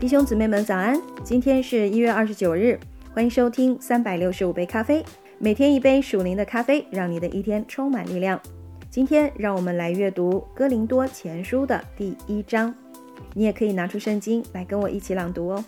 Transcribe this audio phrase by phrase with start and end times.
[0.00, 0.96] 弟兄姊妹们早安！
[1.24, 2.78] 今天是一月二十九日，
[3.12, 5.04] 欢迎收听三百六十五杯咖啡，
[5.40, 8.40] 每天一杯属灵的咖啡，让你的一天充满力量。
[8.88, 12.72] 今天让我们来阅读《哥林多前书》的第一章，
[13.34, 15.64] 你也可以拿出圣经来跟我一起朗读哦。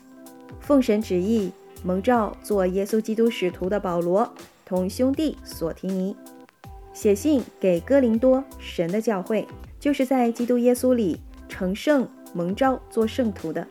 [0.60, 1.50] 奉神旨意，
[1.82, 4.32] 蒙召做耶稣基督使徒的保罗，
[4.64, 6.14] 同兄弟索提尼，
[6.92, 9.44] 写信给哥林多神的教会，
[9.80, 13.66] 就是在基督耶稣里成圣蒙召做圣徒的。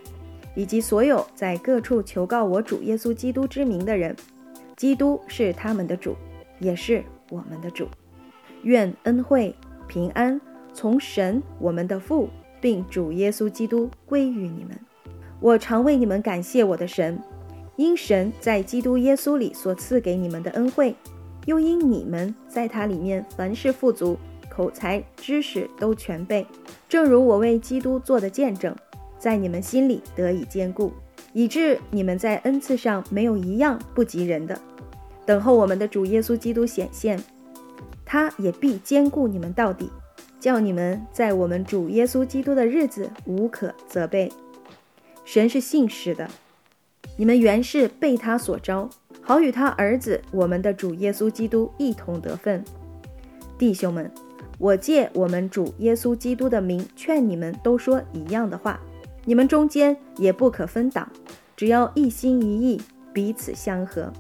[0.59, 4.13] 以及所有在各处求告我主耶稣基督之名的人，
[4.75, 6.17] 基督是他们的主，
[6.59, 7.87] 也是我们的主。
[8.63, 9.55] 愿恩惠
[9.87, 10.39] 平安
[10.73, 12.27] 从神我们的父，
[12.59, 14.77] 并主耶稣基督归于你们。
[15.39, 17.17] 我常为你们感谢我的神，
[17.77, 20.93] 因神在基督耶稣里所赐给你们的恩惠，
[21.45, 24.17] 又因你们在他里面凡事富足，
[24.49, 26.45] 口才知识都全备，
[26.89, 28.75] 正如我为基督做的见证。
[29.19, 30.93] 在你们心里得以坚固，
[31.33, 34.59] 以致你们在恩赐上没有一样不及人的。
[35.25, 37.21] 等候我们的主耶稣基督显现，
[38.05, 39.91] 他也必坚固你们到底，
[40.39, 44.31] 叫你们在我们主耶稣基督的日子无可责备。
[45.25, 46.27] 神是信实的，
[47.17, 48.89] 你们原是被他所招，
[49.21, 52.63] 好与他儿子我们的主耶稣基督一同得分。
[53.59, 54.09] 弟兄们，
[54.57, 58.79] 我借我们主耶稣基督的名劝你们，都说一样的话。
[59.25, 61.07] 你们中间也不可分党，
[61.55, 62.81] 只要一心一意，
[63.13, 64.11] 彼此相合。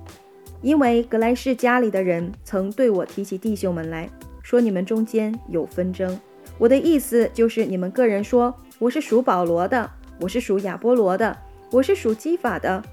[0.61, 4.09] 因为格莱士家里的人曾对我提起弟兄们来
[4.43, 6.19] 说，你们中间有纷争。
[6.57, 11.37] 我的意思就是，你们个人说我是属保罗的，我是属亚波罗的，
[11.71, 12.83] 我是属基法的，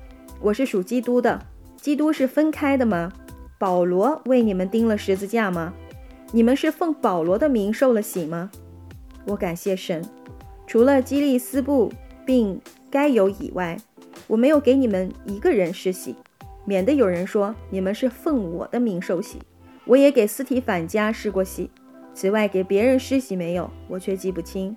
[0.41, 1.41] 我是属基督的。
[1.77, 3.13] 基督是分开的吗？
[3.59, 5.73] 保罗为你们钉了十字架吗？
[6.31, 8.51] 你们是奉保罗的名受了洗吗？
[9.27, 10.05] 我感谢神。
[10.67, 11.93] 除了基利斯布
[12.25, 12.61] 并
[12.91, 13.77] 该有以外，
[14.27, 16.17] 我没有给你们一个人施洗，
[16.65, 19.39] 免得有人说你们是奉我的名受洗。
[19.85, 21.71] 我也给斯提反家施过洗，
[22.13, 24.77] 此外给别人施洗没有，我却记不清。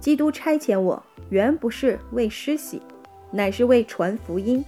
[0.00, 2.82] 基督差遣我，原不是为施洗，
[3.30, 4.64] 乃是为传福音，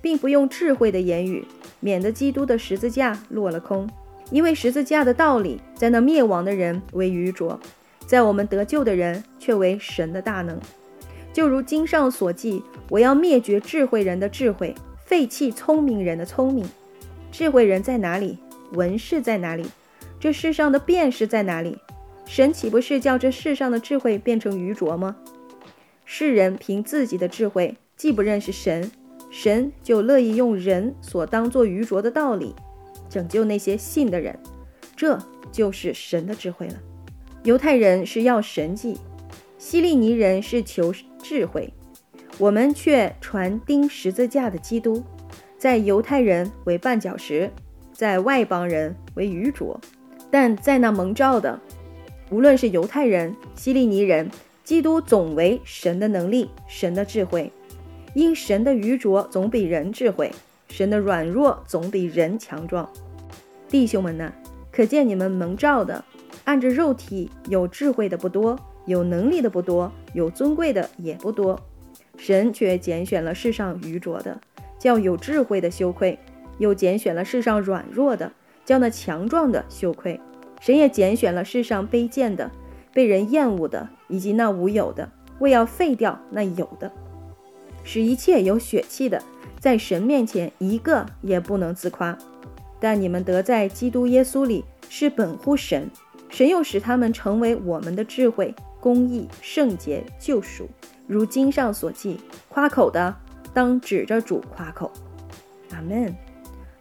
[0.00, 1.44] 并不用智慧的言语，
[1.80, 3.88] 免得基督的十字架落了空。
[4.30, 7.58] 因为十字架的道理，在那灭亡的人为愚拙。
[8.06, 10.58] 在我们得救的人，却为神的大能，
[11.32, 16.64] 就如经上所记：“我要灭绝智慧人的智慧，废弃聪明人的聪明。”
[17.32, 18.38] 智慧人在哪里？
[18.72, 19.66] 文士在哪里？
[20.20, 21.76] 这世上的辨识在哪里？
[22.26, 25.16] 神岂不是叫这世上的智慧变成愚拙吗？
[26.04, 28.90] 世人凭自己的智慧，既不认识神，
[29.30, 32.54] 神就乐意用人所当作愚拙的道理，
[33.08, 34.38] 拯救那些信的人。
[34.96, 35.18] 这
[35.50, 36.74] 就是神的智慧了。
[37.44, 38.96] 犹太人是要神迹，
[39.58, 41.70] 希利尼人是求智慧，
[42.38, 45.02] 我们却传钉十字架的基督，
[45.58, 47.50] 在犹太人为绊脚石，
[47.92, 49.78] 在外邦人为愚拙，
[50.30, 51.60] 但在那蒙召的，
[52.30, 54.30] 无论是犹太人、希利尼人，
[54.64, 57.52] 基督总为神的能力、神的智慧，
[58.14, 60.32] 因神的愚拙总比人智慧，
[60.70, 62.90] 神的软弱总比人强壮。
[63.68, 64.32] 弟兄们呐，
[64.72, 66.02] 可见你们蒙召的。
[66.44, 71.58] 按着肉体有智慧的不多，有能力的不多，有尊贵的也不多。
[72.16, 74.40] 神却拣选了世上愚拙的，
[74.78, 76.16] 叫有智慧的羞愧；
[76.58, 78.30] 又拣选了世上软弱的，
[78.64, 80.20] 叫那强壮的羞愧。
[80.60, 82.50] 神也拣选了世上卑贱的、
[82.92, 86.92] 被人厌恶的，以及那无有的，为要废掉那有的，
[87.82, 89.22] 使一切有血气的，
[89.58, 92.16] 在神面前一个也不能自夸。
[92.78, 95.90] 但你们得在基督耶稣里是本乎神。
[96.34, 100.68] 神又使他们成为我们的智慧、公义、圣洁、救赎，
[101.06, 102.18] 如经上所记：
[102.48, 103.14] 夸口的
[103.52, 104.90] 当指着主夸口。
[105.70, 106.12] 阿门。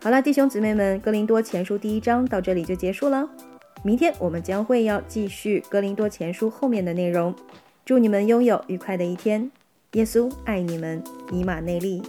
[0.01, 3.29] 好了，弟兄姊妹们，《哥林多前书》第一章到这里就结束了。
[3.83, 7.31] 明天我们将会要继续《哥林多前书》后面的内容。
[7.85, 9.51] 祝你们拥有愉快的一天。
[9.91, 12.01] 耶稣爱你们，以马内利。